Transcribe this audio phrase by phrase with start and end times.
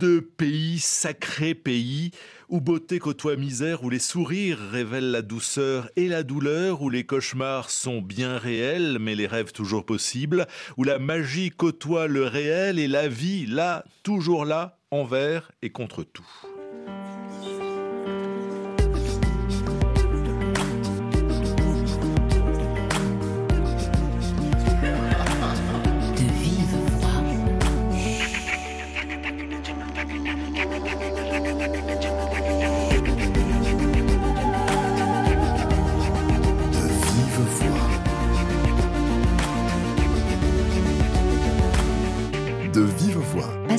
[0.00, 2.10] de pays, sacré pays,
[2.48, 7.04] où beauté côtoie misère, où les sourires révèlent la douceur et la douleur, où les
[7.04, 10.46] cauchemars sont bien réels, mais les rêves toujours possibles,
[10.78, 16.02] où la magie côtoie le réel et la vie, là, toujours là, envers et contre
[16.02, 16.26] tout.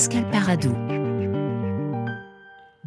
[0.01, 1.00] Pascal Paradou.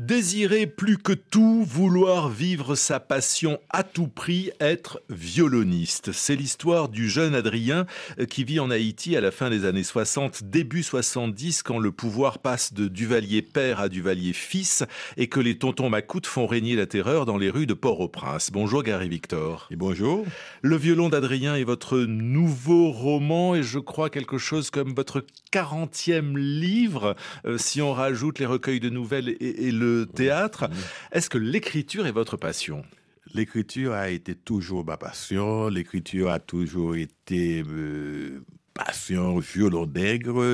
[0.07, 6.13] Désirer plus que tout, vouloir vivre sa passion à tout prix, être violoniste.
[6.13, 7.87] C'est l'histoire du jeune Adrien
[8.19, 11.91] euh, qui vit en Haïti à la fin des années 60, début 70, quand le
[11.91, 14.85] pouvoir passe de Duvalier père à Duvalier fils
[15.17, 18.51] et que les tontons macoutes font régner la terreur dans les rues de Port-au-Prince.
[18.53, 19.69] Bonjour Gary Victor.
[19.71, 20.27] Et bonjour.
[20.61, 26.37] Le violon d'Adrien est votre nouveau roman et je crois quelque chose comme votre 40e
[26.37, 30.69] livre, euh, si on rajoute les recueils de nouvelles et le théâtre.
[31.13, 32.85] Est-ce que l'écriture est votre passion?
[33.33, 35.69] L'écriture a été toujours ma passion.
[35.69, 40.45] L'écriture a toujours été euh, passion, violon d'aigre.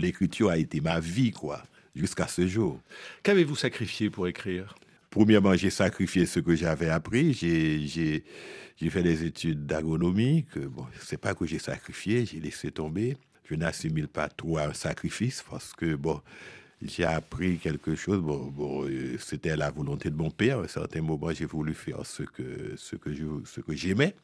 [0.00, 1.62] L'écriture a été ma vie, quoi,
[1.94, 2.80] jusqu'à ce jour.
[3.22, 4.74] Qu'avez-vous sacrifié pour écrire?
[5.10, 7.34] Premièrement, j'ai sacrifié ce que j'avais appris.
[7.34, 8.24] J'ai
[8.90, 10.46] fait des études d'agronomie.
[10.56, 13.16] Bon, c'est pas que j'ai sacrifié, j'ai laissé tomber.
[13.44, 16.22] Je n'assimile pas trop un sacrifice parce que, bon,
[16.84, 18.22] j'ai appris quelque chose.
[18.28, 20.58] Euh, c'était la volonté de mon père.
[20.58, 24.14] À un certain moment, j'ai voulu faire ce que, ce que, j'aimais.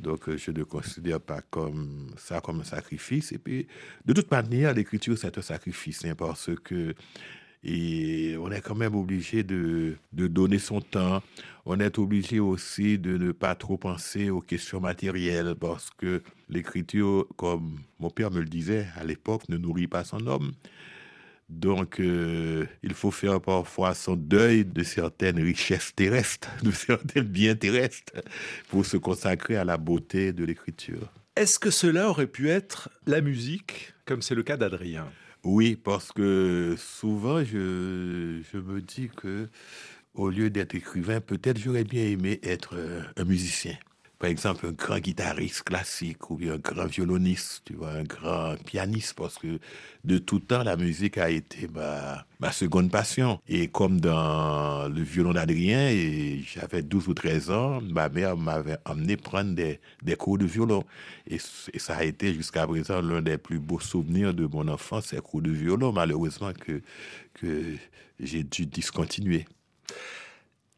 [0.00, 3.32] Donc, euh, je ne considère pas comme ça comme un sacrifice.
[3.32, 3.66] Et puis,
[4.04, 6.94] de toute manière, l'écriture, c'est un sacrifice, hein, parce que
[7.68, 11.20] on est quand même obligé de, de, donner son temps.
[11.64, 17.26] On est obligé aussi de ne pas trop penser aux questions matérielles, parce que l'écriture,
[17.36, 20.52] comme mon père me le disait à l'époque, ne nourrit pas son homme.
[21.48, 27.54] Donc, euh, il faut faire parfois son deuil de certaines richesses terrestres, de certains biens
[27.54, 28.14] terrestres,
[28.68, 31.12] pour se consacrer à la beauté de l'écriture.
[31.36, 35.06] Est-ce que cela aurait pu être la musique, comme c'est le cas d'Adrien?
[35.44, 39.48] Oui, parce que souvent, je, je me dis que
[40.14, 43.76] au lieu d'être écrivain, peut-être j'aurais bien aimé être euh, un musicien
[44.18, 48.56] par exemple, un grand guitariste classique ou bien un grand violoniste, tu vois, un grand
[48.64, 49.58] pianiste, parce que
[50.04, 53.38] de tout temps, la musique a été ma, ma seconde passion.
[53.46, 58.78] Et comme dans le violon d'Adrien, et j'avais 12 ou 13 ans, ma mère m'avait
[58.86, 60.82] emmené prendre des, des cours de violon.
[61.26, 65.18] Et, ça a été jusqu'à présent l'un des plus beaux souvenirs de mon enfance, ces
[65.18, 66.80] cours de violon, malheureusement que,
[67.34, 67.74] que
[68.18, 69.44] j'ai dû discontinuer.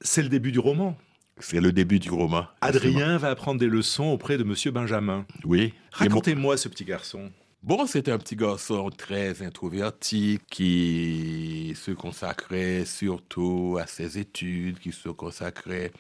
[0.00, 0.97] C'est le début du roman?
[1.41, 2.47] C'est le début du roman.
[2.60, 5.26] Adrien va apprendre des leçons auprès de Monsieur Benjamin.
[5.44, 5.72] Oui.
[5.93, 7.31] Racontez-moi ce petit garçon.
[7.62, 14.93] Bon, c'était un petit garçon très introverti qui se consacrait surtout à ses études, qui
[14.93, 15.91] se consacrait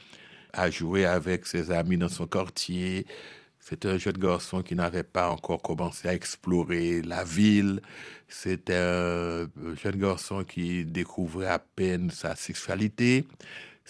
[0.52, 3.06] à jouer avec ses amis dans son quartier.
[3.60, 7.82] C'était un jeune garçon qui n'avait pas encore commencé à explorer la ville.
[8.28, 9.48] C'était un
[9.82, 13.26] jeune garçon qui découvrait à peine sa sexualité.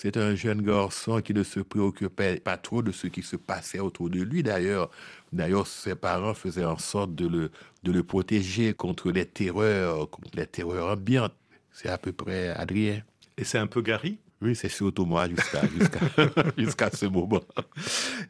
[0.01, 3.81] C'est un jeune garçon qui ne se préoccupait pas trop de ce qui se passait
[3.81, 4.45] autour de lui.
[4.45, 4.93] D'ailleurs,
[5.33, 7.51] d'ailleurs, ses parents faisaient en sorte de le,
[7.83, 11.35] de le protéger contre les terreurs, contre les terreurs ambiantes.
[11.73, 13.03] C'est à peu près Adrien.
[13.37, 14.19] Et c'est un peu Gary?
[14.41, 15.63] Oui, c'est surtout moi jusqu'à
[16.57, 17.43] jusqu'à ce moment.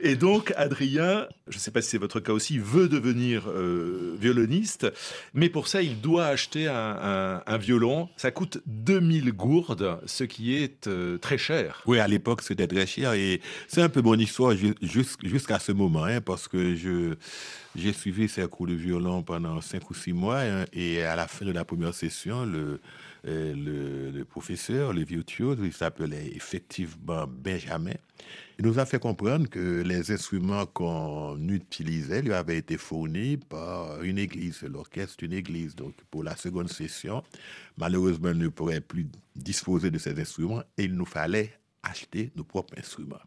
[0.01, 4.17] Et donc, Adrien, je ne sais pas si c'est votre cas aussi, veut devenir euh,
[4.19, 4.91] violoniste,
[5.35, 8.09] mais pour ça, il doit acheter un, un, violon.
[8.17, 11.83] Ça coûte 2000 gourdes, ce qui est euh, très cher.
[11.87, 13.13] Oui, à l'époque, c'était très cher.
[13.13, 17.17] Et c'est un peu mon histoire jusqu'à ce moment, hein, parce que je
[17.77, 21.29] j'ai suivi ces cours de violon pendant cinq ou six mois, hein, et à la
[21.29, 22.81] fin de la première session, le
[23.29, 27.95] euh, le, professeur, le virtuose, il s'appelait effectivement Benjamin.
[28.59, 34.03] Il nous a fait comprendre que les instruments qu'on utilisait lui avaient été fournis par
[34.03, 35.77] une église, l'orchestre d'une église.
[35.77, 37.23] Donc, pour la seconde session,
[37.77, 39.07] malheureusement, il ne pourrait plus
[39.37, 43.21] disposer de ces instruments et il nous fallait acheter nos propres instruments.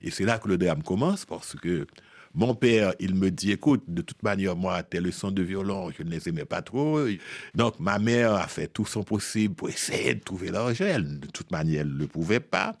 [0.00, 1.86] Et c'est là que le drame commence parce que
[2.34, 6.02] mon père, il me dit, écoute, de toute manière, moi, tes leçons de violon, je
[6.02, 7.00] ne les aimais pas trop.
[7.54, 10.98] Donc, ma mère a fait tout son possible pour essayer de trouver l'argent.
[10.98, 12.76] de toute manière, elle ne le pouvait pas.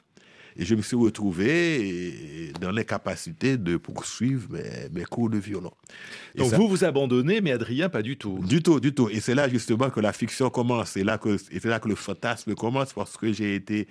[0.60, 4.48] Et je me suis retrouvé dans l'incapacité de poursuivre
[4.92, 5.70] mes, cours de violon.
[6.34, 8.40] Donc vous vous abandonnez, mais Adrien pas du tout.
[8.44, 9.08] Du tout, du tout.
[9.08, 10.90] Et c'est là justement que la fiction commence.
[10.90, 13.86] C'est là que, c'est là que le fantasme commence parce que j'ai été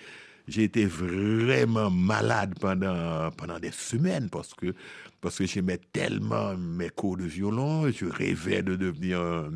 [0.47, 4.73] j'ai été vraiment malade pendant, pendant des semaines parce que,
[5.21, 9.51] parce que j'aimais tellement mes cours de violon, je rêvais de devenir un,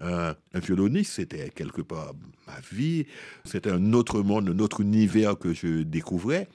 [0.00, 2.12] un, violoniste, c'était quelque part
[2.46, 3.06] ma vie,
[3.44, 6.48] c'était un autre monde, un autre univers que je découvrais.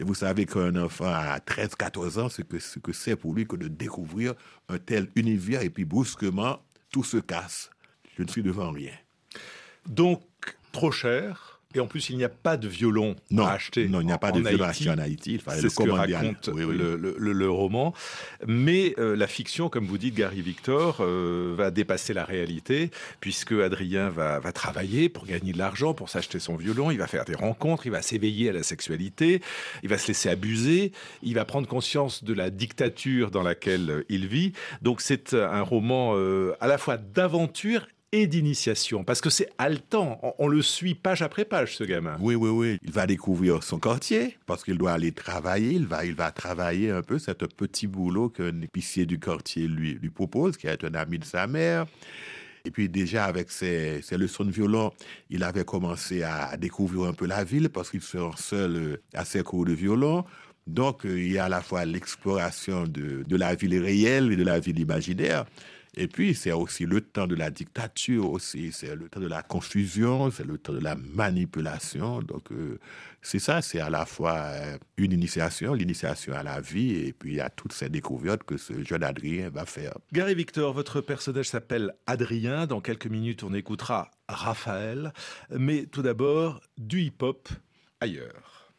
[0.00, 3.46] Et vous savez qu'un enfant à 13-14 ans, ce que c'est que c'est pour lui
[3.46, 4.34] que de découvrir
[4.68, 7.70] un tel univers et puis brusquement, tout se casse.
[8.16, 8.94] Je ne suis devant rien.
[9.86, 10.22] Donc,
[10.72, 13.88] trop cher et en plus, il n'y a pas de violon à acheter.
[13.88, 15.38] Non, il n'y a pas de violon à acheter en Haïti.
[15.48, 17.92] C'est ce que raconte Le, roman.
[18.46, 23.52] Mais euh, la fiction, comme vous dites, Gary Victor, euh, va dépasser la réalité, puisque
[23.52, 26.90] Adrien va, va travailler pour gagner de l'argent, pour s'acheter son violon.
[26.90, 29.42] Il va faire des rencontres, il va s'éveiller à la sexualité,
[29.82, 30.92] il va se laisser abuser,
[31.22, 34.54] il va prendre conscience de la dictature dans laquelle il vit.
[34.80, 40.20] Donc c'est un roman euh, à la fois d'aventure et d'initiation Parce que c'est haletant,
[40.38, 42.16] on, le suit page après page, ce gamin.
[42.20, 42.78] Oui, oui, oui.
[42.82, 45.72] Il va découvrir son quartier parce qu'il doit aller travailler.
[45.72, 49.66] Il va, il va travailler un peu, c'est un petit boulot qu'un épicier du quartier
[49.68, 51.86] lui, lui propose, qui est un ami de sa mère.
[52.64, 54.92] Et puis déjà avec ses, ses, leçons de violon,
[55.30, 59.02] il avait commencé à découvrir un peu la ville parce qu'il se rend seul euh,
[59.14, 60.24] à ses cours de violon.
[60.66, 64.36] Donc euh, il y a à la fois l'exploration de, de la ville réelle et
[64.36, 65.46] de la ville imaginaire.
[66.00, 69.42] Et puis, c'est aussi le temps de la dictature, aussi, c'est le temps de la
[69.42, 72.22] confusion, c'est le temps de la manipulation.
[72.22, 72.78] Donc, euh,
[73.20, 77.40] c'est ça, c'est à la fois euh, une initiation, l'initiation à la vie, et puis
[77.40, 79.94] a toutes ces découvertes que ce jeune Adrien va faire.
[80.12, 82.68] Gary Victor, votre personnage s'appelle Adrien.
[82.68, 85.12] Dans quelques minutes, on écoutera Raphaël.
[85.50, 87.48] Mais tout d'abord, du hip-hop
[88.00, 88.70] ailleurs.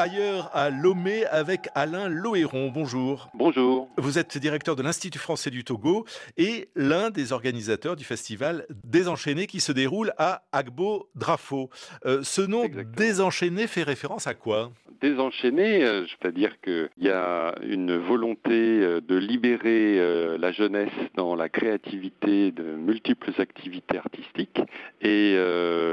[0.00, 2.70] Ailleurs à Lomé avec Alain Lohéron.
[2.72, 3.28] Bonjour.
[3.34, 3.86] Bonjour.
[3.98, 6.06] Vous êtes directeur de l'Institut français du Togo
[6.38, 11.68] et l'un des organisateurs du festival Désenchaîné qui se déroule à Agbo Drafo.
[12.06, 12.64] Euh, ce nom
[12.96, 14.70] Désenchaîné fait référence à quoi?
[15.02, 19.98] Désenchaîné, euh, je veux dire qu'il y a une volonté euh, de libérer
[20.38, 24.60] la jeunesse dans la créativité de multiples activités artistiques
[25.02, 25.36] et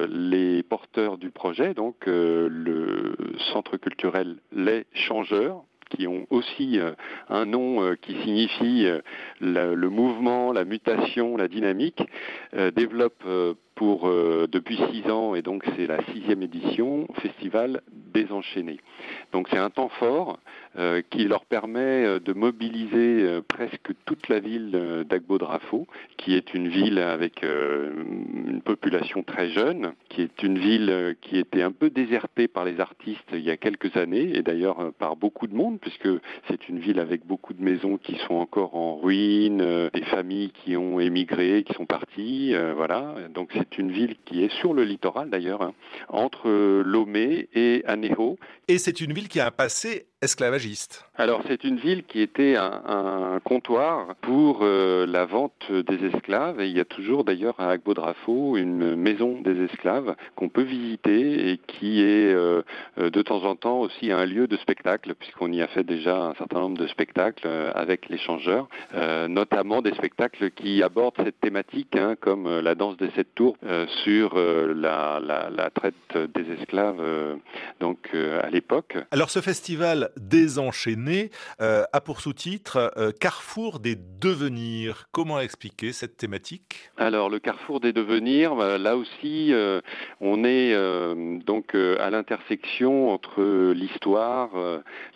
[0.09, 3.15] les porteurs du projet, donc le
[3.51, 3.96] centre culturel
[4.51, 6.91] Les Changeurs, qui ont aussi euh,
[7.29, 9.01] un nom euh, qui signifie euh,
[9.39, 12.01] le mouvement, la mutation, la dynamique,
[12.75, 13.27] développent
[13.77, 17.81] pour depuis six ans, et donc c'est la sixième édition, Festival
[18.13, 18.77] Désenchaîné.
[19.31, 20.39] Donc c'est un temps fort
[20.77, 25.87] euh, qui leur permet euh, de mobiliser euh, presque toute la ville d'Agbo-Drafo,
[26.17, 31.61] qui est une ville avec une population très jeune, qui est une ville qui était
[31.61, 35.47] un peu désertée par les artistes il y a quelques années, et d'ailleurs par beaucoup
[35.47, 36.09] de monde, puisque
[36.47, 40.77] c'est une ville avec beaucoup de maisons qui sont encore en ruine, des familles qui
[40.77, 43.15] ont émigré, qui sont parties, voilà.
[43.33, 45.73] Donc une ville qui est sur le littoral d'ailleurs, hein,
[46.09, 46.49] entre
[46.83, 48.37] Lomé et Aného.
[48.67, 51.05] Et c'est une ville qui a un passé esclavagiste.
[51.15, 56.67] Alors c'est une ville qui était un, comptoir pour euh, la vente des esclaves et
[56.67, 61.57] il y a toujours d'ailleurs à Agbodrafo une maison des esclaves qu'on peut visiter et
[61.59, 62.63] qui est euh,
[62.97, 66.17] euh, de temps en temps aussi un lieu de spectacle puisqu'on y a fait déjà
[66.17, 68.67] un certain nombre de spectacles avec les changeurs,
[69.29, 73.56] notamment des spectacles qui abordent cette thématique hein, comme la danse des sept tours
[74.03, 75.95] sur la, la, traite
[76.33, 77.01] des esclaves
[77.79, 78.97] donc à l'époque.
[79.11, 85.07] Alors ce festival désenchaîné euh, a pour sous-titre euh, Carrefour des devenirs.
[85.11, 86.91] Comment expliquer cette thématique?
[86.97, 89.81] Alors le Carrefour des devenirs, là aussi, euh,
[90.21, 90.75] on est
[91.45, 94.49] donc à l'intersection entre l'histoire,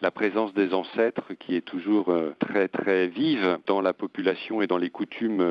[0.01, 4.77] la présence des ancêtres qui est toujours très très vive dans la population et dans
[4.77, 5.43] les coutumes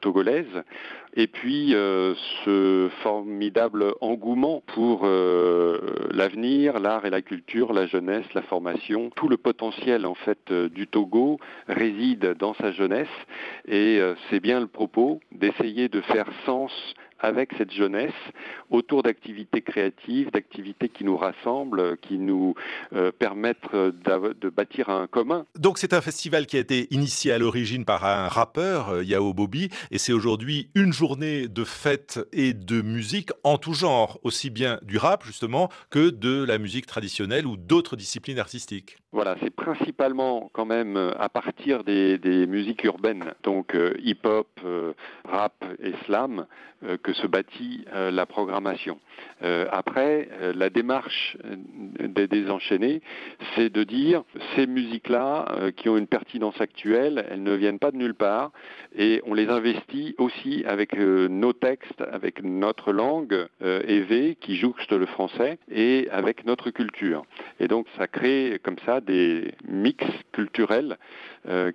[0.00, 0.62] togolaises,
[1.14, 1.70] et puis
[2.44, 5.06] ce formidable engouement pour
[6.10, 10.68] l'avenir, l'art et la culture, la jeunesse, la formation tout le potentiel en fait euh,
[10.68, 13.08] du Togo réside dans sa jeunesse.
[13.66, 16.72] Et euh, c'est bien le propos d'essayer de faire sens
[17.24, 18.12] avec cette jeunesse
[18.70, 22.54] autour d'activités créatives, d'activités qui nous rassemblent, qui nous
[22.92, 25.46] euh, permettent de bâtir un commun.
[25.58, 29.32] Donc c'est un festival qui a été initié à l'origine par un rappeur, euh, Yao
[29.32, 34.50] Bobby, et c'est aujourd'hui une journée de fête et de musique en tout genre, aussi
[34.50, 38.98] bien du rap justement que de la musique traditionnelle ou d'autres disciplines artistiques.
[39.14, 44.92] Voilà, c'est principalement quand même euh, à partir des, musiques urbaines, donc euh, hip-hop, euh,
[45.24, 46.46] rap et slam,
[47.02, 48.98] que se bâtit la programmation.
[49.70, 51.36] après, la démarche
[52.00, 53.02] des désenchaînés,
[53.54, 54.22] c'est de dire
[54.54, 58.52] ces musiques-là, qui ont une pertinence actuelle, elles ne viennent pas de nulle part,
[58.96, 65.06] et on les investit aussi avec nos textes, avec notre langue évée qui jouxte le
[65.06, 67.24] français, et avec notre culture.
[67.60, 70.96] Et donc ça crée comme ça des mix culturels
[71.46, 71.72] euh.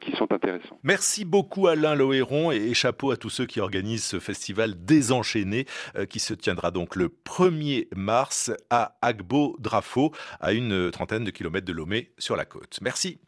[0.83, 6.05] Merci beaucoup Alain Lohéron et chapeau à tous ceux qui organisent ce festival désenchaîné euh,
[6.05, 11.73] qui se tiendra donc le 1er mars à Agbo-Drafo, à une trentaine de kilomètres de
[11.73, 12.79] Lomé sur la côte.
[12.81, 13.19] Merci.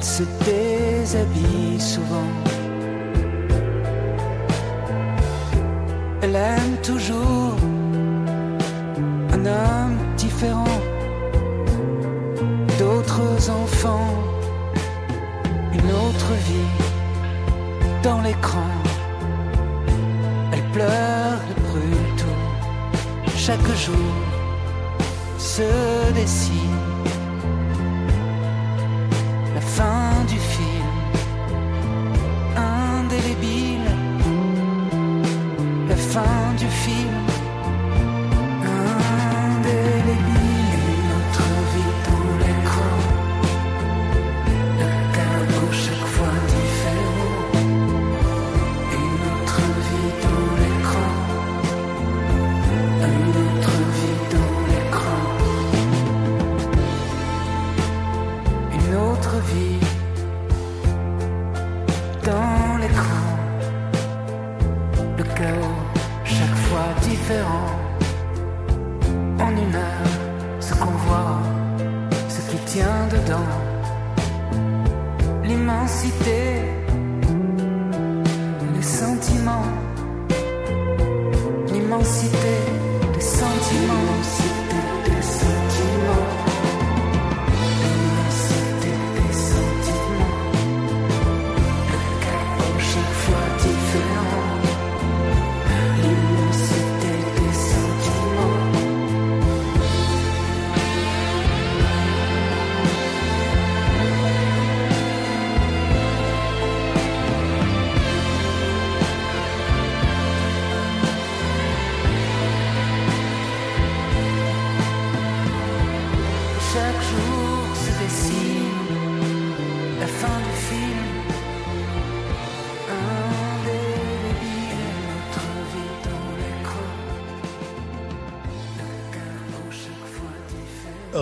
[0.00, 2.30] elle se déshabille souvent.
[6.22, 7.54] Elle aime toujours
[9.34, 10.80] un homme différent
[12.78, 14.14] d'autres enfants,
[15.74, 16.72] une autre vie
[18.02, 18.70] dans l'écran.
[20.52, 24.14] Elle pleure, elle brûle tout, chaque jour
[25.36, 26.79] se dessine
[36.80, 37.29] feel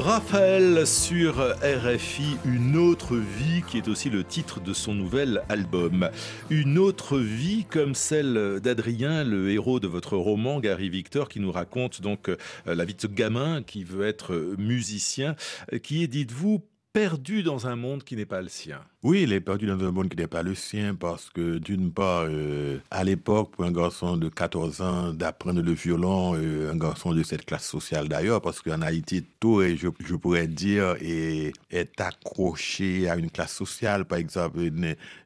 [0.09, 6.09] Raphaël sur RFI, Une autre vie, qui est aussi le titre de son nouvel album.
[6.49, 11.53] Une autre vie comme celle d'Adrien, le héros de votre roman, Gary Victor, qui nous
[11.53, 15.37] raconte donc euh, la vie de ce gamin qui veut être musicien,
[15.83, 16.63] qui est, dites-vous,
[16.99, 18.81] perdu dans un monde qui n'est pas le sien.
[19.05, 21.93] Oui, il est perdu dans un monde qui n'est pas le sien parce que d'une
[21.93, 26.77] part, euh, à l'époque, pour un garçon de 14 ans d'apprendre le violon, euh, un
[26.77, 29.87] garçon de cette classe sociale d'ailleurs, parce qu'en Haïti, tout, et je,
[30.17, 34.05] pourrais dire, est, est, accroché à une classe sociale.
[34.05, 34.59] Par exemple,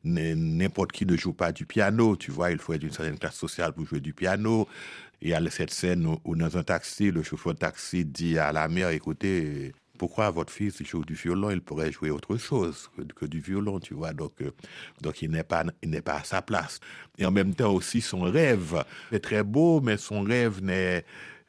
[0.05, 3.37] n'importe qui ne joue pas du piano, tu vois, il faut être d'une certaine classe
[3.37, 4.69] sociale pour jouer du piano.
[5.23, 8.69] Et a cette scène où, dans un taxi, le chauffeur de taxi dit à la
[8.69, 9.73] mère, écoutez,
[10.03, 13.95] pourquoi votre fils joue du violon, il pourrait jouer autre chose que, du violon, tu
[13.95, 14.13] vois.
[14.13, 14.51] Donc, euh,
[15.01, 16.81] donc il n'est pas, il n'est pas à sa place.
[17.19, 18.83] Et en même temps aussi, son rêve
[19.13, 21.05] est très beau, mais son rêve n'est,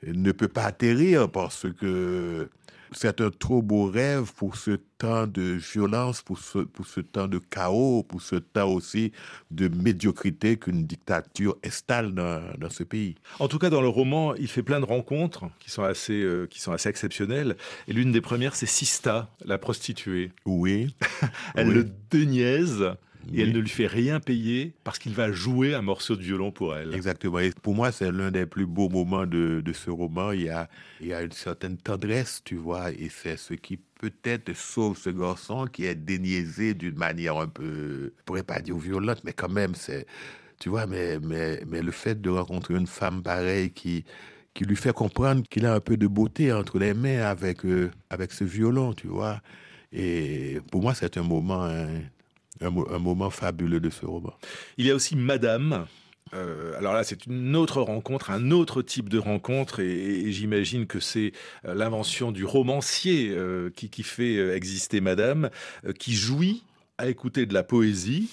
[0.06, 2.48] ne peut pas atterrir parce que
[2.96, 7.28] c'est un trop beau rêve pour ce temps de violence, pour ce, pour ce temps
[7.28, 9.12] de chaos, pour ce temps aussi
[9.52, 13.16] de médiocrité qu'une dictature installe dans, dans, ce pays.
[13.40, 16.48] En tout cas, dans le roman, il fait plein de rencontres qui sont assez, euh,
[16.48, 17.58] qui sont assez exceptionnelles.
[17.88, 20.32] Et l'une des premières, c'est Sista, la prostituée.
[20.46, 20.96] Oui.
[21.56, 22.86] Elle le déniaise
[23.32, 26.52] et elle ne lui fait rien payer parce qu'il va jouer un morceau de violon
[26.52, 26.94] pour elle.
[26.94, 27.40] Exactement.
[27.40, 30.32] Et pour moi, c'est l'un des plus beaux moments de, de, ce roman.
[30.32, 33.80] Il y, a, il y a une certaine tendresse, tu vois, et c'est ce qui
[34.00, 38.78] peut-être sauve ce garçon qui est déniaisé d'une manière un peu, je pourrais pas dire
[38.78, 40.06] violente, mais quand même, c'est,
[40.60, 44.04] tu vois, mais, mais, mais le fait de rencontrer une femme pareille qui,
[44.54, 47.92] qui lui fait comprendre qu'il a un peu de beauté entre les mains avec, euh,
[48.10, 49.42] avec ce violon, tu vois.
[49.92, 51.88] Et pour moi, c'est un moment hein,
[52.64, 54.34] un, moment fabuleux de ce roman.
[54.78, 55.86] Il y a aussi Madame.
[56.34, 61.00] Euh, alors là, c'est une autre rencontre, un autre type de rencontre, et, j'imagine que
[61.00, 61.32] c'est
[61.66, 65.50] euh, l'invention du romancier euh, qui, qui, fait exister Madame,
[66.00, 66.64] qui jouit
[66.98, 68.30] à écouter de la poésie,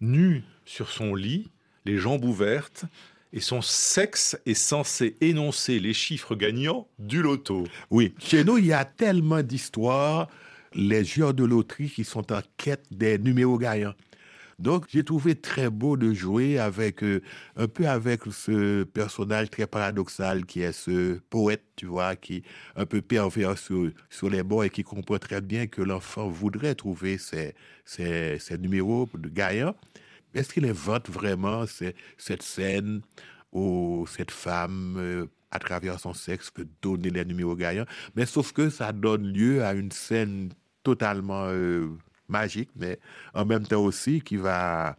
[0.00, 1.50] nue sur son lit,
[1.84, 2.86] les jambes ouvertes,
[3.32, 7.64] et son sexe est censé énoncer les chiffres gagnants du loto.
[7.90, 10.28] Oui, chez nous, il y a tellement d'histoires
[10.74, 13.94] les joueurs de loterie qui sont en quête des numéros gagnants.
[14.58, 17.20] Donc, j'ai trouvé très beau de jouer avec, euh,
[17.56, 22.44] un peu avec ce personnage très paradoxal qui est ce poète, tu vois, qui
[22.76, 26.74] un peu pervers sur, sur les bords et qui comprend très bien que l'enfant voudrait
[26.74, 27.54] trouver ces
[28.58, 29.74] numéros de gagnants.
[30.34, 33.02] Est-ce qu'il invente vraiment cette scène
[33.52, 37.86] où cette femme, euh, à travers son sexe, peut donner les numéros gagnants?
[38.16, 40.50] Mais sauf que ça donne lieu à une scène
[40.84, 41.88] totalement euh,
[42.28, 43.00] magique, mais
[43.34, 44.96] en même temps aussi qui va,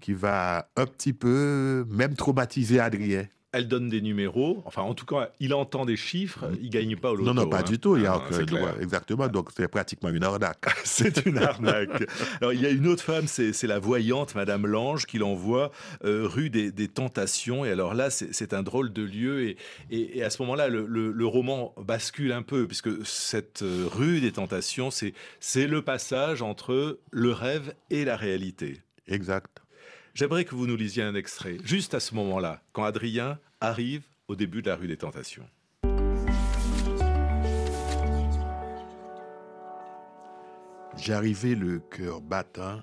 [0.00, 4.62] qui va un petit peu même traumatiser Adrien elle donne des numéros.
[4.66, 6.50] Enfin, en tout cas, il entend des chiffres.
[6.60, 7.32] Il gagne pas au loto.
[7.32, 7.62] Non, non, pas hein.
[7.62, 7.96] du tout.
[7.96, 9.28] Il y a ah, exactement.
[9.28, 10.66] Donc, c'est pratiquement une arnaque.
[10.84, 12.10] c'est une arnaque.
[12.40, 15.70] Alors, il y a une autre femme, c'est la voyante, Madame Lange, qui l'envoie
[16.04, 17.64] euh, rue des, Tentations.
[17.64, 19.48] Et alors là, c'est un drôle de lieu.
[19.48, 19.56] Et,
[19.90, 24.90] et, à ce moment-là, le, roman bascule un peu, puisque cette euh, rue des Tentations,
[24.90, 28.80] c'est le passage entre le rêve et la réalité.
[29.06, 29.63] Exact.
[30.14, 34.36] J'aimerais que vous nous lisiez un extrait, juste à ce moment-là, quand Adrien arrive au
[34.36, 35.48] début de la rue des Tentations.
[40.96, 42.82] J'arrivais le cœur battant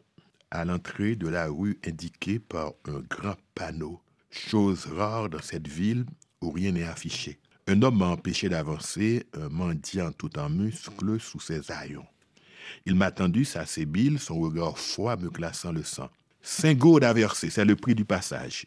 [0.51, 6.05] à l'entrée de la rue indiquée par un grand panneau, chose rare dans cette ville
[6.41, 7.39] où rien n'est affiché.
[7.65, 12.05] Un homme m'a empêché d'avancer, un mendiant tout en muscles sous ses haillons.
[12.85, 16.09] Il m'a tendu sa sébile, son regard froid me glaçant le sang.
[16.43, 18.65] Cinq gourdes à c'est le prix du passage.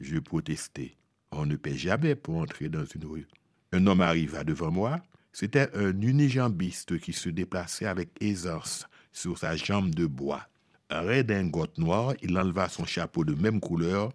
[0.00, 0.96] Je protestais.
[1.30, 3.28] On ne paie jamais pour entrer dans une rue.
[3.72, 5.00] Un homme arriva devant moi.
[5.32, 10.48] C'était un unijambiste qui se déplaçait avec aisance sur sa jambe de bois.
[10.88, 14.12] Un redingote noir, il enleva son chapeau de même couleur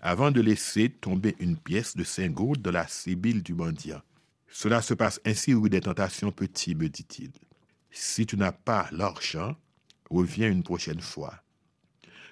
[0.00, 4.02] avant de laisser tomber une pièce de cinq gourdes dans la sébile du mendiant.
[4.48, 7.30] Cela se passe ainsi rue des tentations petit, me dit-il.
[7.90, 9.56] Si tu n'as pas l'argent,
[10.10, 11.34] reviens une prochaine fois.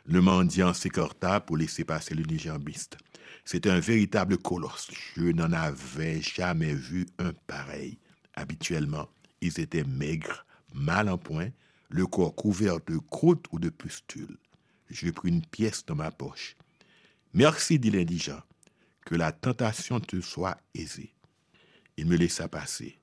[0.09, 2.97] Le mendiant s'écorta pour laisser passer l'unijambiste.
[3.45, 4.89] C'était un véritable colosse.
[5.17, 7.99] Je n'en avais jamais vu un pareil.
[8.35, 9.09] Habituellement,
[9.41, 11.49] ils étaient maigres, mal en point,
[11.89, 14.39] le corps couvert de croûte ou de pustules.
[14.91, 16.57] Je pris une pièce dans ma poche.
[17.35, 18.43] Merci, dit l'indigent.
[19.05, 21.15] Que la tentation te soit aisée.
[21.97, 23.01] Il me laissa passer.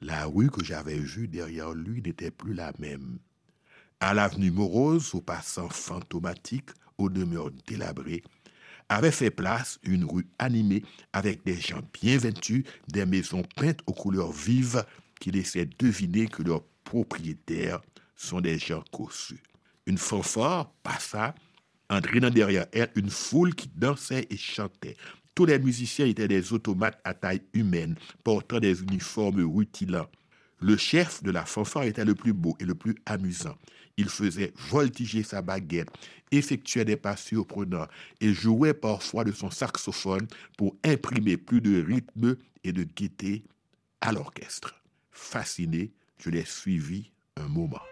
[0.00, 3.20] La rue que j'avais vue derrière lui n'était plus la même.
[4.02, 8.22] À l'avenue morose, aux passants fantomatiques, aux demeures délabrées,
[8.88, 10.82] avait fait place une rue animée
[11.12, 14.86] avec des gens bien vêtus, des maisons peintes aux couleurs vives
[15.20, 17.82] qui laissaient deviner que leurs propriétaires
[18.16, 19.42] sont des gens cossus.
[19.84, 21.34] Une fanfare passa,
[21.90, 24.96] entraînant derrière elle une foule qui dansait et chantait.
[25.34, 30.08] Tous les musiciens étaient des automates à taille humaine, portant des uniformes rutilants.
[30.58, 33.56] Le chef de la fanfare était le plus beau et le plus amusant.
[34.00, 35.90] Il faisait voltiger sa baguette,
[36.30, 37.86] effectuait des pas surprenants
[38.22, 43.44] et jouait parfois de son saxophone pour imprimer plus de rythme et de gaieté
[44.00, 44.74] à l'orchestre.
[45.12, 47.89] Fasciné, je l'ai suivi un moment.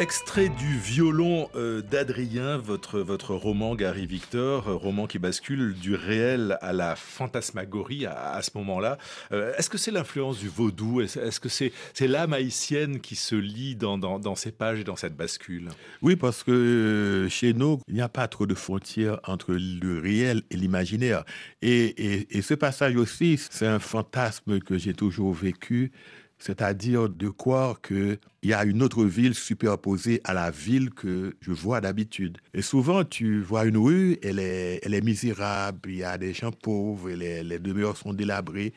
[0.00, 5.94] Extrait du violon euh, d'Adrien, votre, votre roman Gary Victor, euh, roman qui bascule du
[5.94, 8.98] réel à la fantasmagorie à, ce moment-là.
[9.30, 11.00] Euh, est-ce que c'est l'influence du vaudou?
[11.00, 15.16] Est-ce que c'est l'âme haïtienne qui se lit dans, dans, ces pages et dans cette
[15.16, 15.68] bascule?
[16.02, 20.42] Oui, parce que chez nous, il n'y a pas trop de frontières entre le réel
[20.50, 21.22] et l'imaginaire.
[21.62, 25.92] Et, et ce passage aussi, c'est un fantasme que j'ai toujours vécu
[26.38, 31.52] c'est-à-dire de croire qu'il y a une autre ville superposée à la ville que je
[31.52, 32.38] vois d'habitude.
[32.52, 36.34] Et souvent, tu vois une rue, elle est, elle est misérable, il y a des
[36.34, 38.72] gens pauvres, les, les demeures sont délabrées,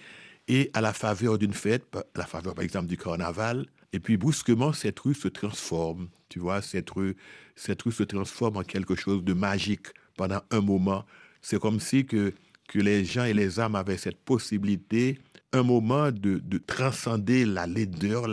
[0.47, 4.17] et à la faveur d'une fête, à la faveur par exemple du carnaval, et puis
[4.17, 6.09] brusquement, cette rue se transforme.
[6.29, 7.15] Tu vois, cette rue,
[7.55, 11.05] cette rue se transforme en quelque chose de magique pendant un moment.
[11.41, 12.33] C'est comme si que,
[12.67, 15.19] que les gens et les âmes avaient cette possibilité
[15.57, 18.27] un moment de, transcender la laideur,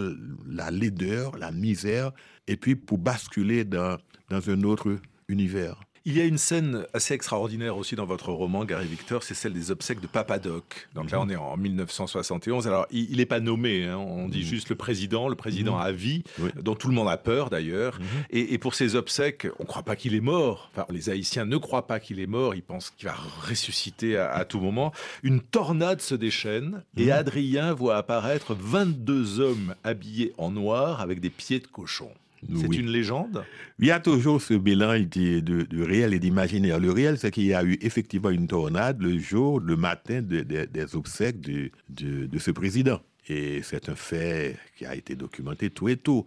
[0.47, 2.13] la laideur, la misère,
[2.47, 5.81] et puis pour basculer dans, dans un autre univers.
[6.07, 9.55] Il y a une scène assez extraordinaire aussi dans votre roman, Gary Victor, c'est celle
[9.55, 10.87] des obsèques de Papadoc.
[10.95, 11.25] Donc là, mhm.
[11.25, 12.69] on est en 1971.
[12.69, 13.97] Alors, il n'est pas nommé, hein.
[13.97, 14.45] on dit mhm.
[14.45, 15.81] juste le président, le président mhm.
[15.81, 16.23] à vie,
[16.61, 17.99] dont tout le monde a peur d'ailleurs.
[18.29, 20.71] Et, pour ces obsèques, on ne croit pas qu'il est mort.
[20.75, 23.17] Enfin, les Haïtiens ne croient pas qu'il est mort, ils pensent qu'il va
[23.49, 24.93] ressusciter à, à, tout moment.
[25.23, 31.31] Une tornade se déchaîne et Adrien voit apparaître 22 hommes habillés en noir avec des
[31.31, 32.11] pieds de cochon.
[32.55, 33.45] C'est une légende
[33.79, 36.79] Il y a toujours ce mélange de, réel et d'imaginaire.
[36.79, 40.97] Le réel, c'est qu'il y a eu effectivement une tornade le jour, le matin des
[40.97, 43.01] obsèques de, de, ce président.
[43.29, 46.25] Et c'est un fait qui a été documenté tout et tout.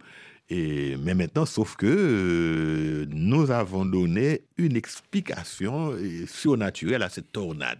[0.50, 7.32] Et, mais maintenant, sauf que euh, nous avons donné une explication euh, surnaturelle à cette
[7.32, 7.78] tornade.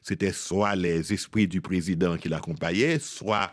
[0.00, 3.52] C'était soit les esprits du président qui l'accompagnaient, soit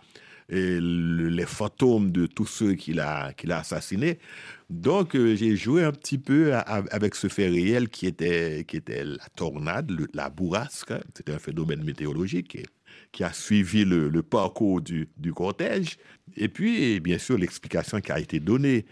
[0.50, 4.20] et les fantômes de tous ceux qu'il a, qu'il a assassinés.
[4.70, 9.04] Donc, euh, j'ai joué un petit peu avec ce fait réel qui était, qui était
[9.04, 10.94] la tornade, la bourrasque.
[11.16, 12.58] C'était un phénomène météorologique
[13.12, 15.98] qui a suivi le, parcours du, du, cortège.
[16.36, 18.86] Et puis, bien sûr, l'explication qui a été donnée.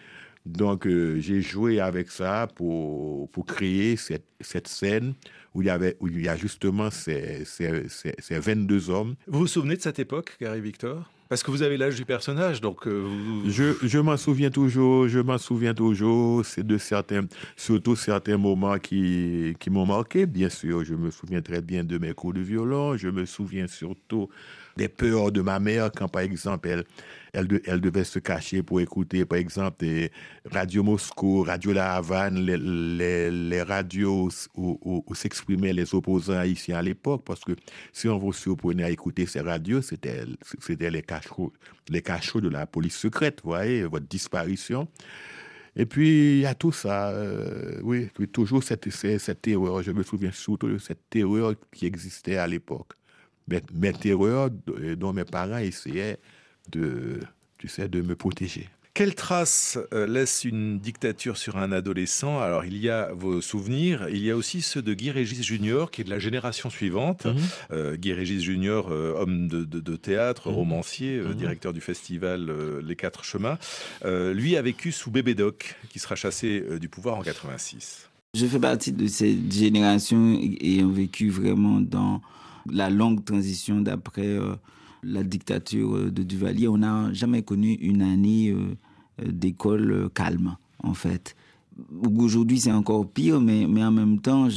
[0.46, 5.13] Donc, euh, j'ai joué avec ça pour, pour créer cette, cette scène
[5.54, 9.16] où il y, avait, où il y a justement ces, ces, ces, ces 22 hommes.
[9.28, 11.12] Vous vous souvenez de cette époque, Gary Victor?
[11.34, 12.86] Parce que vous avez l'âge du personnage, donc.
[12.86, 13.08] Euh,
[13.48, 16.46] je, je m'en souviens toujours, je m'en souviens toujours.
[16.46, 17.22] C'est de certains,
[17.58, 20.84] surtout certains moments qui, qui m'ont marqué, bien sûr.
[20.86, 22.98] Je me souviens très bien de mes cours de violon.
[22.98, 24.30] Je me souviens surtout
[24.77, 26.83] des peurs de ma mère quand, par exemple, elle,
[27.33, 29.86] elle, devait se cacher pour écouter, par exemple,
[30.51, 37.41] Radio Moscou, Radio La Havane, les, radios où, s'exprimaient les opposants haïtiens à l'époque, parce
[37.41, 37.53] que
[37.91, 40.25] si on vous surprenait à écouter ces radios, c'était
[40.69, 41.53] les cachots,
[41.89, 44.88] les cachots de la police secrète, vous voyez, votre disparition.
[45.75, 47.09] Et puis, il y a tout ça.
[47.09, 49.81] Euh, oui, toujours cette, cette terreur.
[49.81, 52.93] Je me souviens surtout de cette terreur qui existait à l'époque
[53.47, 54.49] mes, terreurs
[54.97, 56.17] dont mes parents essayaient
[56.71, 57.19] de,
[57.58, 58.69] tu sais, de me protéger.
[58.93, 62.39] Quelle trace euh, laisse une dictature sur un adolescent?
[62.39, 65.89] Alors, il y a vos souvenirs, il y a aussi ceux de Guy Régis Junior,
[65.89, 67.25] qui est de la génération suivante.
[67.25, 67.36] Mhm.
[67.71, 70.56] Euh, Guy Régis Junior, euh, homme de, théâtre, mhm.
[70.56, 71.34] romancier, mhm.
[71.34, 72.51] directeur du festival
[72.86, 73.58] Les Quatre Chemins,
[74.06, 78.10] lui a vécu sous Bébé Doc, qui sera chassé du pouvoir en 86.
[78.36, 82.21] Je fais partie de cette génération ayant vécu vraiment dans
[82.69, 84.56] la longue transition d'après euh,
[85.04, 88.76] la dictature euh, de Duvalier, on n'a jamais connu une année euh,
[89.26, 91.36] d'école calme, en fait.
[92.17, 94.47] Aujourd'hui, c'est encore pire, mais, mais en même temps,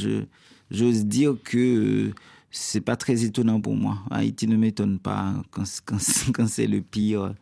[0.69, 2.11] j'ose dire que
[2.51, 3.99] c'est pas très étonnant pour moi.
[4.11, 5.65] Haïti ne m'étonne pas quand,
[6.47, 7.33] c'est le pire.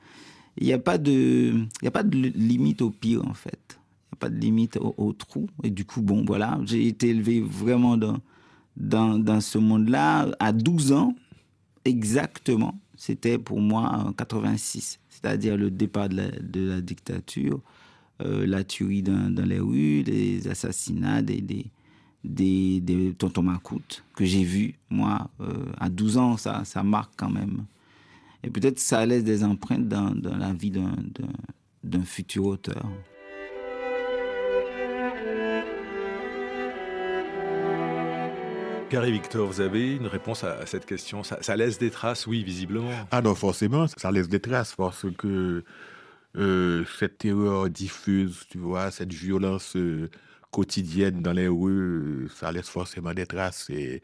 [0.57, 3.77] Il n'y a, pas de, a pas de limite au pire, en fait.
[3.77, 5.49] Il n'y a pas de limite au, trou.
[5.63, 8.19] Et du coup, bon, voilà, j'ai été élevé vraiment dans,
[8.77, 11.15] dans, ce monde-là à 12 ans,
[11.83, 12.79] exactement.
[12.97, 17.61] C'était pour moi en 86, c'est-à-dire le départ de la, dictature,
[18.21, 24.43] euh, la tuerie dans, les rues, les assassinats des, des, des, tontons Macoute que j'ai
[24.43, 27.65] vu, moi, euh, à 12 ans, ça, ça marque quand même.
[28.43, 32.87] Et peut-être ça laisse des empreintes dans, dans la vie d'un futur auteur.
[38.91, 42.91] Gary Victor, vous avez une réponse à, cette question ça, laisse des traces, oui, visiblement.
[43.11, 45.63] Ah non, forcément, ça laisse des traces parce que
[46.37, 50.09] euh, cette terreur diffuse, tu vois, cette violence euh,
[50.51, 54.03] quotidienne dans les rues, ça laisse forcément des traces et,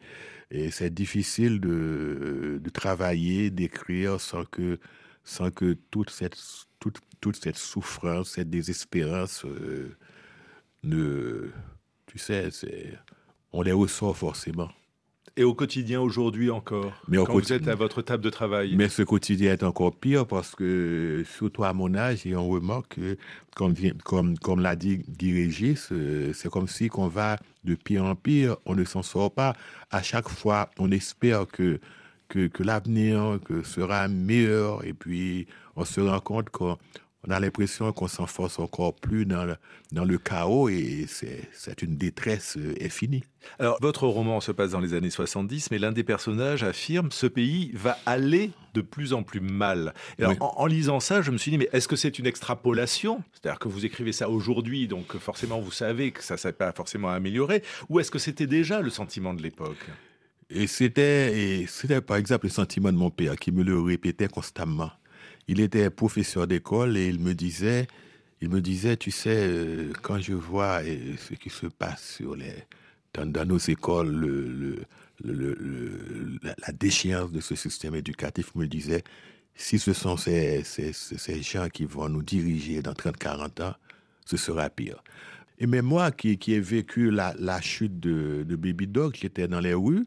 [0.70, 4.78] c'est difficile de, travailler, d'écrire sans que
[5.24, 6.36] sans que toute cette,
[6.78, 9.96] toute, toute cette souffrance, cette désespérance euh,
[10.82, 11.48] ne...
[12.06, 12.98] Tu sais, c'est,
[13.52, 14.68] on les ressort forcément.
[15.36, 18.90] Et au quotidien aujourd'hui encore, mais quand vous êtes à votre table de travail Mais
[18.90, 23.16] ce quotidien est encore pire parce que, surtout à mon âge, et on remarque que,
[23.56, 28.04] comme, comme, comme l'a dit Guy Régis, euh, c'est comme si qu'on va de pire
[28.04, 29.54] en pire, on ne s'en sort pas.
[29.90, 31.80] À chaque fois, on espère que,
[32.28, 36.76] que, que l'avenir que sera meilleur et puis on se rend compte qu'on
[37.26, 39.56] on a l'impression qu'on s'enfonce encore plus dans le,
[39.92, 43.22] dans le chaos et c'est une détresse euh, infinie.
[43.58, 47.26] Alors, votre roman se passe dans les années 70, mais l'un des personnages affirme ce
[47.26, 49.94] pays va aller de plus en plus mal.
[50.40, 53.22] en, lisant ça, je me suis dit, mais est-ce que c'est une extrapolation?
[53.32, 56.72] C'est-à-dire que vous écrivez ça aujourd'hui, donc forcément vous savez que ça ne s'est pas
[56.72, 59.86] forcément amélioré, ou est-ce que c'était déjà le sentiment de l'époque?
[60.50, 64.90] Et c'était, c'était par exemple le sentiment de mon père qui me le répétait constamment
[65.48, 67.86] il était professeur d'école et il me disait,
[68.40, 72.34] il me disait, tu sais, euh, quand je vois euh, ce qui se passe sur
[72.34, 72.54] les,
[73.14, 74.78] dans, nos écoles, le,
[76.42, 79.04] la, déchéance de ce système éducatif, me disait,
[79.54, 83.74] si ce sont ces, ces, ces, gens qui vont nous diriger dans 30-40 ans,
[84.24, 85.02] ce sera pire.
[85.58, 89.46] Et même moi qui, qui ai vécu la, la chute de, de Baby Dog, j'étais
[89.46, 90.06] dans les rues,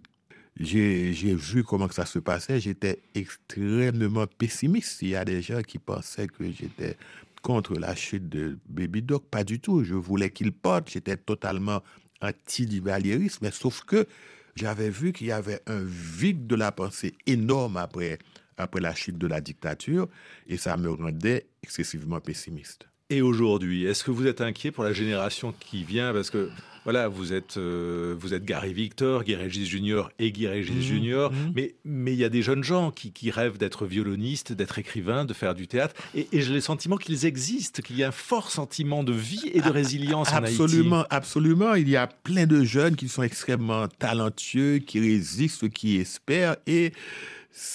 [0.58, 5.02] j'ai vu comment ça se passait, j'étais extrêmement pessimiste.
[5.02, 6.98] Il y a des gens qui pensaient que j'étais
[7.42, 9.26] contre la chute de Baby Doc.
[9.30, 9.84] Pas du tout.
[9.84, 10.90] Je voulais qu'il porte.
[10.90, 11.84] J'étais totalement
[12.22, 13.40] anti-duvalierisme.
[13.46, 14.08] Mais sauf que
[14.56, 18.18] j'avais vu qu'il y avait un vide de la pensée énorme après,
[18.58, 20.08] après la chute de la dictature.
[20.48, 22.88] Et ça me rendait excessivement pessimiste.
[23.12, 26.12] Et aujourd'hui, est-ce que vous êtes inquiet pour la génération qui vient?
[26.12, 26.50] Parce que
[26.86, 30.82] voilà, vous êtes, euh, vous êtes Gary Victor, Guy Régis Junior et Guy Régis mmh,
[30.82, 31.36] Junior, mmh.
[31.56, 35.34] mais mais il y a des jeunes gens qui, rêvent d'être violonistes, d'être écrivains, de
[35.34, 39.04] faire du théâtre, et, j'ai le sentiment qu'ils existent, qu'il y a un fort sentiment
[39.04, 41.08] de vie et de résilience absolument, en Haïti.
[41.12, 46.56] Absolument, il y a plein de jeunes qui sont extrêmement talentueux, qui résistent, qui espèrent,
[46.66, 46.92] et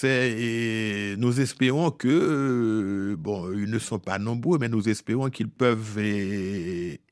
[0.03, 5.97] nous espérons que euh, bon ils ne sont pas nombreux mais nous espérons qu'ils peuvent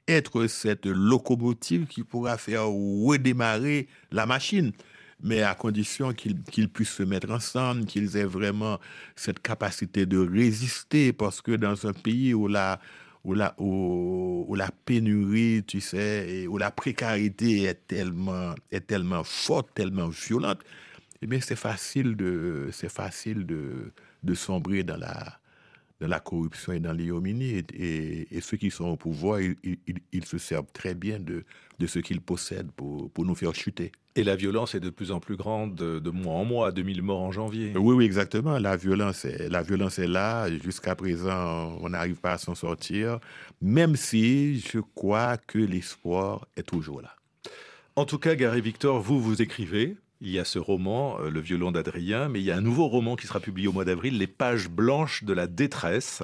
[0.08, 4.72] être cette locomotive qui pourra faire redémarrer la machine.
[5.22, 8.80] Mais à condition qu'ils puissent se mettre ensemble, qu'ils aient vraiment
[9.16, 12.80] cette capacité de résister, parce que dans un pays où la,
[13.26, 19.68] où la, où, la pénurie, tu sais, où la précarité est tellement, est tellement forte,
[19.76, 20.60] tellement violente,
[21.22, 23.92] eh bien, c'est facile de, c'est facile de,
[24.24, 25.40] de sombrer dans la,
[26.00, 27.64] dans la corruption et dans l'ignominie.
[27.74, 29.56] Et, et, ceux qui sont au pouvoir, ils,
[30.14, 31.44] ils, se servent très bien de,
[31.78, 33.92] de ce qu'ils possèdent pour, pour nous faire chuter.
[34.16, 37.22] Et la violence est de plus en plus grande de, mois en mois, 2000 morts
[37.22, 37.74] en janvier.
[37.76, 38.58] Oui, oui, exactement.
[38.58, 40.50] La violence est, la violence est là.
[40.64, 43.20] Jusqu'à présent, on n'arrive pas à s'en sortir,
[43.62, 47.16] même si je crois que l'espoir est toujours là.
[47.96, 51.40] En tout cas, Gary Victor, vous, vous écrivez, il y a ce roman, euh, Le
[51.40, 54.18] violon d'Adrien, mais il y a un nouveau roman qui sera publié au mois d'avril,
[54.18, 56.24] Les pages blanches de la détresse,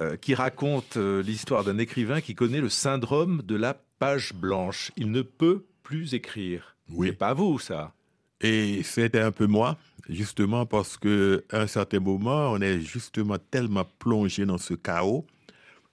[0.00, 4.92] euh, qui raconte euh, l'histoire d'un écrivain qui connaît le syndrome de la page blanche.
[4.96, 6.76] Il ne peut plus écrire.
[6.90, 7.08] Oui.
[7.08, 7.92] C'est pas vous, ça.
[8.40, 13.38] Et c'était un peu moi, justement parce que à un certain moment, on est justement
[13.38, 15.26] tellement plongé dans ce chaos,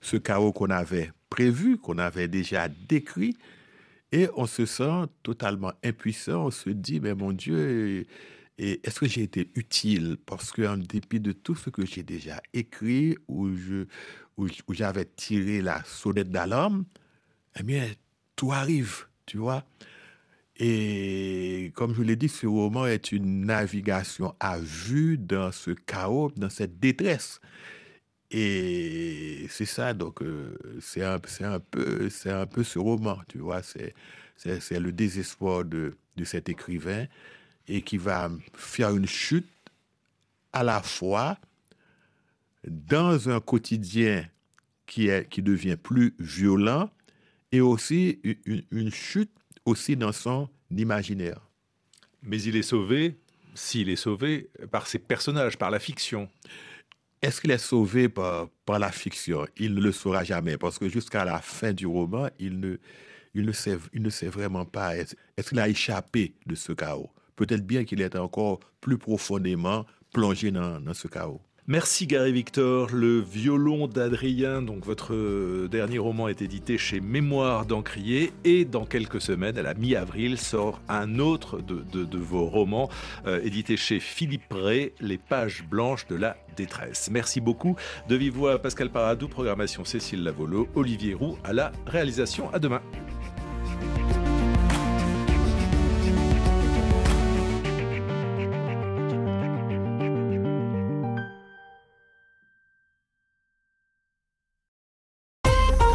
[0.01, 3.37] ce chaos qu'on avait prévu, qu'on avait déjà décrit,
[4.11, 6.45] et on se sent totalement impuissant.
[6.45, 8.05] On se dit, mais mon Dieu,
[8.57, 10.17] est-ce que j'ai été utile?
[10.25, 13.49] Parce qu'en dépit de tout ce que j'ai déjà écrit, où,
[14.37, 16.85] où, j'avais tiré la sonnette d'alarme,
[17.59, 17.85] eh bien,
[18.35, 19.65] tout arrive, tu vois?
[20.57, 26.31] Et comme je l'ai dit, ce roman est une navigation à vue dans ce chaos,
[26.35, 27.39] dans cette détresse.
[28.31, 33.61] Et c'est ça, donc euh, c'est un, un, peu, un peu ce roman, tu vois,
[33.61, 33.93] c'est,
[34.37, 37.07] c'est, le désespoir de, cet écrivain
[37.67, 39.49] et qui va faire une chute
[40.53, 41.37] à la fois
[42.65, 44.25] dans un quotidien
[44.85, 46.89] qui, est, qui devient plus violent
[47.51, 49.31] et aussi une, une chute
[49.65, 51.41] aussi dans son imaginaire.
[52.23, 53.17] Mais il est sauvé,
[53.55, 56.29] s'il est sauvé, par ses personnages, par la fiction.
[57.21, 59.45] Est-ce qu'il est sauvé par, par la fiction?
[59.57, 62.77] Il ne le saura jamais, parce que jusqu'à la fin du roman, il ne,
[63.35, 64.97] il ne, sait, il ne sait vraiment pas.
[64.97, 65.15] Est-ce
[65.49, 67.11] qu'il a échappé de ce chaos?
[67.35, 71.41] Peut-être bien qu'il est encore plus profondément plongé dans, dans ce chaos.
[71.71, 72.89] Merci Gary Victor.
[72.91, 78.85] Le violon d'Adrien, donc votre euh, dernier roman est édité chez Mémoire d'Encrier et dans
[78.85, 82.89] quelques semaines, à la mi-avril, sort un autre de, vos romans
[83.25, 87.09] euh, édité chez Philippe Ray, Les pages blanches de la détresse.
[87.09, 87.77] Merci beaucoup.
[88.09, 92.53] De vive voix Pascal Paradou, programmation Cécile Lavolo, Olivier Roux à la réalisation.
[92.53, 92.81] À demain.